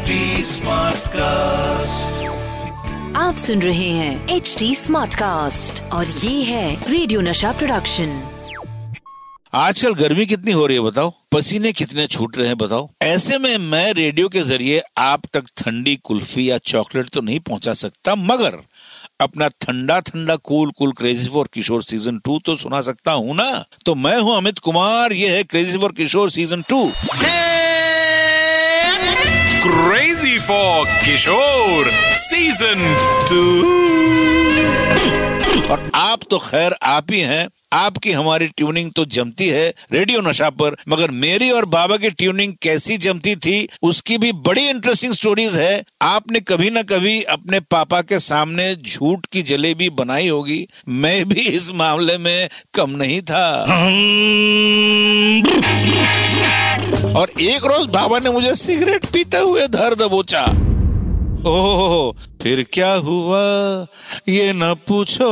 [0.00, 0.06] HD
[1.08, 2.26] cast
[3.16, 8.28] आप सुन रहे हैं एच डी स्मार्ट कास्ट और ये है रेडियो नशा प्रोडक्शन
[9.54, 11.12] आजकल गर्मी कितनी हो रही है बताओ?
[11.32, 12.88] पसीने कितने छूट रहे हैं बताओ?
[13.02, 17.74] ऐसे में मैं रेडियो के ज़रिए आप तक ठंडी कुल्फी या चॉकलेट तो नहीं पहुँचा
[17.74, 18.58] सकता मगर
[19.20, 23.64] अपना ठंडा ठंडा cool cool crazy for Kishore season two तो सुना सकता हूँ ना?
[23.86, 26.90] तो मैं हूँ अमित कुमार ये है crazy for Kishore season two
[29.62, 32.78] Crazy for Kishore Season
[33.30, 33.40] 2.
[35.70, 40.48] और आप तो खैर आप ही हैं। आपकी हमारी ट्यूनिंग तो जमती है रेडियो नशा
[40.50, 45.56] पर मगर मेरी और बाबा की ट्यूनिंग कैसी जमती थी उसकी भी बड़ी इंटरेस्टिंग स्टोरीज
[45.56, 51.28] है। आपने कभी ना कभी अपने पापा के सामने झूठ की जलेबी बनाई होगी। मैं
[51.28, 53.44] भी इस मामले में कम नहीं था।
[57.16, 60.42] और एक रोज बाबा ने मुझे सिगरेट पीते हुए धर दबोचा।
[61.50, 63.40] ओह फिर क्या हुआ?
[64.28, 65.26] ये न पूछो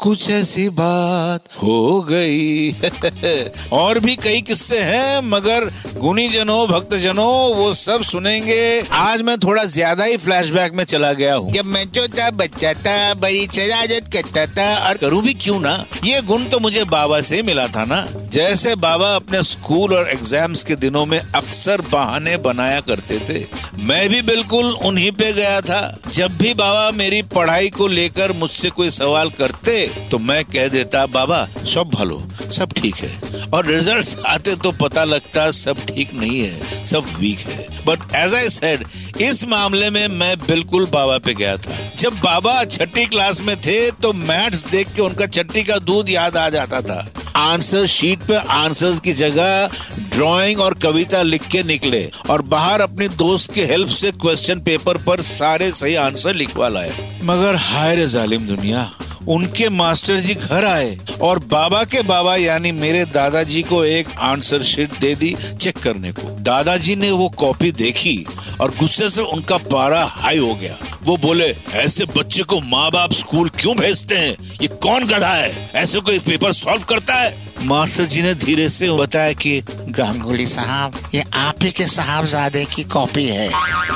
[0.00, 2.72] कुछ ऐसी बात हो गई।
[3.72, 5.64] और भी कई किस्से हैं मगर
[5.98, 11.12] गुणी जनों भक्त जनों वो सब सुनेंगे। आज मैं थोड़ा ज़्यादा ही फ्लैशबैक में चला
[11.12, 15.58] गया हूँ। जब मैं छोटा बच्चा था बड़ी शरारत करता था और करूँ भी क्यों
[15.60, 15.72] ना?
[16.04, 20.64] ये गुण तो मुझे बाबा से मिला था ना। जैसे बाबा अपने स्कूल और एग्ज़ाम्स
[20.64, 23.44] के दिनों में अक्सर बहाने बनाया करते थे
[23.78, 25.80] मैं भी बिल्कुल उन्हीं पे गया था।
[26.18, 29.74] जब भी बाबा मेरी पढ़ाई को लेकर मुझसे कोई सवाल करते
[30.10, 32.18] तो मैं कह देता, बाबा, सब भलो,
[32.52, 37.46] सब ठीक है। और रिजल्ट्स आते तो पता लगता, सब ठीक नहीं है, सब वीक
[37.48, 38.84] है। बट एज आई सेड
[39.20, 43.78] इस मामले में मैं बिल्कुल बाबा पे गया था। जब बाबा छठी क्लास में थे
[43.92, 47.00] तो मैथ्स देख के उनका छठी का दूध याद आ जाता था।
[47.38, 49.66] आंसर शीट पे आंसर्स की जगह
[50.14, 54.96] ड्राइंग और कविता लिख के निकले और बाहर अपने दोस्त के हेल्प से क्वेश्चन पेपर
[54.96, 58.90] पर सारे सही आंसर लिखवा लाए। मगर हाय रे जालिम दुनिया,
[59.28, 64.62] उनके मास्टर जी घर आए और बाबा के बाबा यानी मेरे दादाजी को एक आंसर
[64.62, 68.24] शीट दे दी चेक करने को। दादाजी ने वो कॉपी देखी
[68.60, 70.76] और गुस्से से उनका पारा हाई हो गया।
[71.08, 74.36] वो बोले ऐसे बच्चे को माँ बाप स्कूल क्यों भेजते हैं?
[74.62, 75.70] ये कौन गधा है?
[75.74, 77.46] ऐसे कोई पेपर सॉल्व करता है?
[77.62, 82.84] मास्टर जी ने धीरे से बताया कि गांगुली साहब ये आप ही के साहबजादे की
[82.84, 83.48] कॉपी है।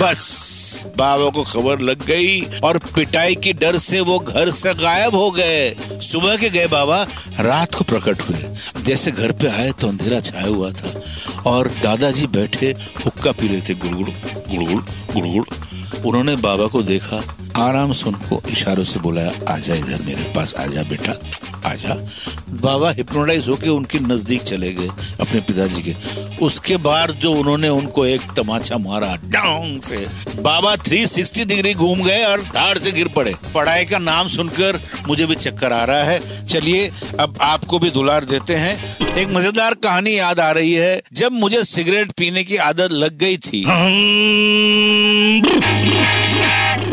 [0.00, 0.24] बस
[0.98, 5.30] बाबा को खबर लग गई और पिटाई की डर से वो घर से गायब हो
[5.30, 5.70] गए।
[6.02, 7.02] सुबह के गए बाबा
[7.40, 11.02] रात को प्रकट हुए। जैसे घर पे आए तो अंधेरा छाया हुआ था
[11.50, 12.74] और दादाजी बैठे
[13.04, 14.08] हुक्का पी रहे थे गुड़गुड़
[14.50, 15.44] गुड़गुड़ गुड़गुड़।
[16.06, 17.22] उन्होंने बाबा को देखा,
[17.56, 21.12] आराम से उनको इशारों से बुलाया आजा इधर मेरे पास आजा बेटा।
[21.66, 21.94] आजा
[22.62, 24.88] बाबा हिप्नोटाइज होके उनके नज़दीक चले गए,
[25.20, 25.94] अपने पिताजी के।
[26.44, 29.96] उसके बाद जो उन्होंने उनको एक तमाचा मारा, डांग से।
[30.42, 35.26] बाबा 360 डिग्री घूम गए और धार से गिर पड़े। पढ़ाई का नाम सुनकर मुझे
[35.26, 36.90] भी चक्कर आ रहा है। चलिए,
[37.20, 41.64] अब आपको भी दुलार देते हैं। एक मज़ेदार कहानी याद आ रही है, जब मुझे
[41.64, 43.64] सिगरेट पीने की आदत लग गई थी।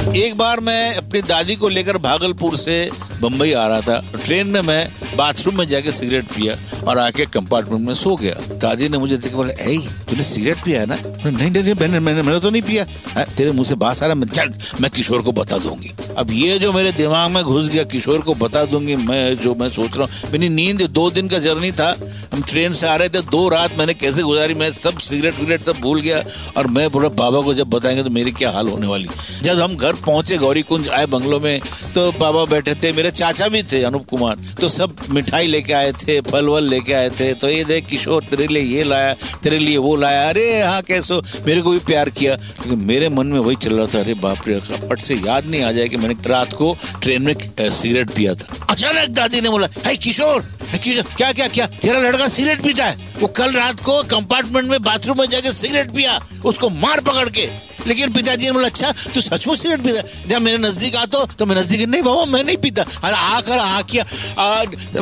[0.00, 2.90] एक बार मैं अपनी दादी को लेकर भागलपुर से
[3.20, 7.86] बम्बई आ रहा था। ट्रेन में मैं बाथरूम में जाके सिगरेट पिया और आके कंपार्टमेंट
[7.86, 10.98] में सो गया। दादी ने मुझे देखा बोला ऐ तूने सिगरेट पिया है ना?
[11.30, 14.06] नहीं नहीं नहीं मैंने मैंने मैंने तो नहीं पिया। "हाँ, तेरे मुँह से बात आ
[14.06, 17.68] रहा मैं चल मैं किशोर को बता दूँगी। अब ये जो मेरे दिमाग में घुस
[17.68, 21.28] गया किशोर को बता दूँगी मैं जो मैं सोच रहा हूँ मेरी नींद दो दिन
[21.28, 21.96] का जर्नी था।
[22.32, 25.62] हम ट्रेन से आ रहे थे दो रात मैंने कैसे गुजारी मैं सब सिगरेट विगरेट
[25.62, 26.24] सब भूल गया।
[26.56, 29.08] और मैं बोला बाबा को जब बताएँगे तो मेरी क्या हाल होने वाली?
[29.42, 31.60] जब हम घर पहुँचे गौरी कुंज आए बंगलों में
[31.94, 35.92] तो बाबा बैठे थे, मेरे चाचा भी थे, अनूप कुमार तो सब मिठाई लेके आए
[35.98, 39.12] थे फल वल लेके आए थे तो ये देख किशोर, तेरे लिए ये लाया,
[39.42, 43.26] तेरे लिए वो लाया, अरे हाँ कैसो, मेरे को भी प्यार किया लेकिन मेरे मन
[43.26, 45.96] में वही चल रहा था, अरे बाप रे फट से याद नहीं आ जाए कि
[45.96, 50.42] मैंने रात को ट्रेन में सिगरेट पिया था। अचानक दादी ने बोला है किशोर
[50.72, 53.08] किशोर, क्या क्या क्या, तेरा लड़का सिगरेट पीता है?
[53.20, 57.46] वो कल रात को कंपार्टमेंट में बाथरूम में जाके सिगरेट पिया, उसको मार पकड़ के।
[57.86, 61.56] लेकिन पिताजी ने बोला अच्छा तू सचमुच सिगरेट पीता जब मेरे नज़दीक आ तो मैं
[61.56, 64.04] नज़दीक, नहीं बाबा, मैं नहीं पीता। अरे आकर आ किया।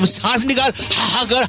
[0.07, 1.47] सांस निकाल। हा कर।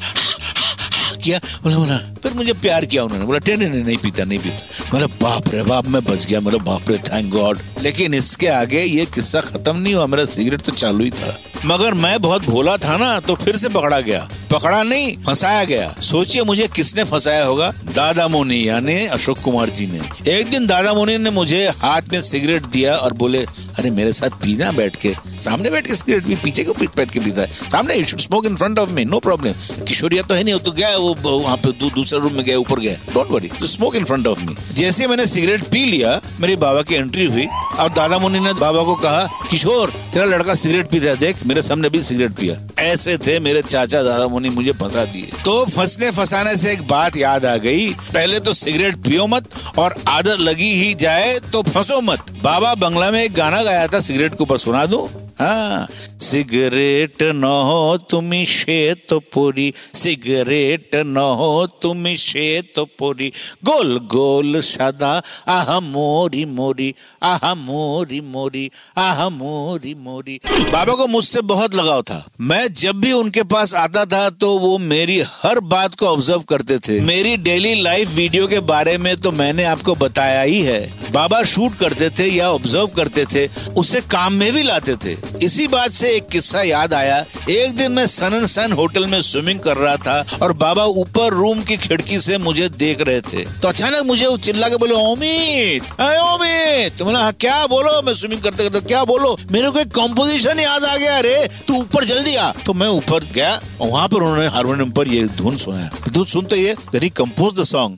[1.24, 4.90] किया। बोला बोला। फिर मुझे प्यार किया उन्होंने। बोला, टेन नहीं नहीं पीता नहीं पीता।
[4.94, 8.84] मेरा बाप रे, बाप, मैं बच गया। मेरा बाप रे थैंक गॉड लेकिन इसके आगे
[8.84, 12.78] ये किस्सा खत्म नहीं हुआ। मेरा सिगरेट तो चालू ही था। मगर मैं बहुत भोला
[12.78, 17.46] था ना तो फिर से पकड़ा गया। पकड़ा नहीं, फंसाया गया। सोचिए मुझे किसने फंसाया
[17.46, 17.72] होगा?
[17.72, 22.22] दादा मोनी, यानी अशोक कुमार जी ने। एक दिन दादा मोनी ने मुझे हाथ में
[22.22, 23.40] सिगरेट दिया और बोले,
[23.78, 27.20] अरे, मेरे साथ पीना बैठ के। सामने बैठ के सिगरेट भी, पीछे को बैठ के
[27.20, 27.48] पीता है?
[27.48, 30.60] सामने you should smoke in front of me no problem किशोरिया तो है नहीं हो
[30.60, 33.96] तो गया, वो वहाँ पे दूसरे दूसरे रूम में गए, ऊपर गए। Don't worry smoke
[33.96, 37.46] in front of me जैसे मैंने सिगरेट पी लिया, मेरे बाबा की एंट्री हुई
[37.80, 41.90] और दादा मुनि ने बाबा को कहा, किशोर, तेरा लड़का सिगरेट पीता देख, मेरे सामने
[41.90, 46.56] भी सिगरेट पिया। ऐसे थे मेरे चाचा दादा मुनि मुझे फंसा दिए। तो फंसने फंसाने
[46.58, 50.94] से एक बात याद आ गई, पहले तो सिगरेट पियो मत और आदत लगी ही
[50.96, 54.86] जाए तो फंसो मत। बाबा बंगला में एक गाना गाया था सिगरेट के ऊपर सुना
[54.86, 55.10] दो?
[55.40, 55.88] हाँ
[56.22, 63.32] सिगरेट न हो तुम्ही शेत पुरी सिगरेट न हो तुम्ही शेत पुरी
[63.66, 66.94] गोल गोल सदा, आह मोरी मोरी,
[67.24, 70.40] आह मोरी मोरी, आह मोरी मोरी।
[70.72, 74.78] बाबा को मुझसे बहुत लगाव था। मैं जब भी उनके पास आता था तो वो
[74.78, 79.32] मेरी हर बात को ऑब्ज़र्व करते थे। मेरी डेली लाइफ वीडियो के बारे में तो
[79.32, 80.82] मैंने आपको बताया ही है।
[81.12, 85.68] बाबा शूट करते थे या ऑब्ज़र्व करते थे उसे काम में भी लाते थे। इसी
[85.68, 89.78] बात से एक किस्सा याद आया। एक दिन मैं सन सन होटल में स्विमिंग कर
[89.78, 94.06] रहा था और बाबा ऊपर रूम की खिड़की से मुझे देख रहे थे। तो अचानक
[94.06, 95.84] मुझे वो चिल्ला के बोले ओमित
[96.30, 96.98] ओमित!
[97.00, 98.02] तो बोला "हाँ, क्या बोलो?
[98.02, 99.38] मैं स्विमिंग करते करते क्या बोलो?
[99.52, 101.50] मेरे को एक कॉम्पोजिशन याद आ गया अरे!
[101.68, 102.52] तू ऊपर जल्दी आ!
[102.52, 106.76] तो मैं ऊपर गया वहाँ पर उन्होंने हारमोनियम पर ये धुन सुनाया। धुन सुनते ये
[107.10, 107.98] compose the song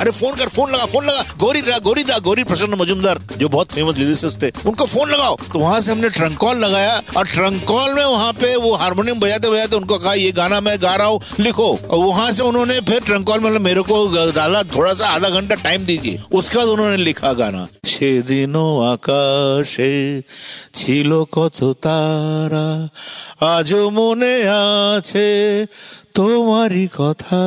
[0.00, 3.48] अरे फोन कर फोन लगा फोन लगा गौरी रा गौरी दा गौरी प्रसन्न मजुमदार जो
[3.48, 7.26] बहुत फेमस लिरिसिस्ट थे उनको फोन लगाओ तो वहां से हमने ट्रंक कॉल लगाया और
[7.26, 10.94] ट्रंक कॉल में वहां पे वो हारमोनियम बजाते बजाते उनको कहा ये गाना मैं गा
[10.94, 14.62] रहा हूँ लिखो और वहां से उन्होंने फिर ट्रंक कॉल में बोला, मेरे को डाला
[14.76, 19.92] थोड़ा सा आधा घंटा टाइम दीजिए उसके बाद उन्होंने लिखा गाना সেদিনও আকাশে
[20.78, 22.66] ছিল কত তারা
[23.48, 25.28] আজও মনে আছে
[26.16, 27.40] তোমারই কথা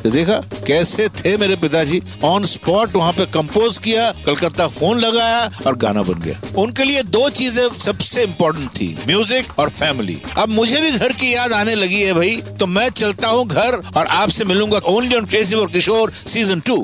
[0.00, 0.36] तो देखा
[0.66, 6.02] कैसे थे मेरे पिताजी ऑन स्पॉट वहाँ पे कंपोज किया कलकत्ता फोन लगाया और गाना
[6.02, 10.90] बन गया उनके लिए दो चीजें सबसे इम्पोर्टेंट थी म्यूजिक और फैमिली अब मुझे भी
[10.98, 14.80] घर की याद आने लगी है भाई तो मैं चलता हूँ घर और आपसे मिलूंगा
[14.88, 16.78] ओनली ऑन क्रेजी और किशोर सीजन टू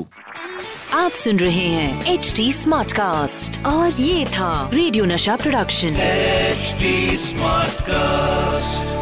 [0.95, 5.95] आप सुन रहे हैं एच डी स्मार्ट कास्ट और ये था रेडियो नशा प्रोडक्शन
[6.53, 8.96] HD Smartcast.